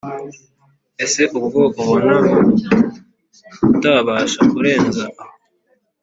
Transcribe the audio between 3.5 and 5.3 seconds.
utabasha kurenza aho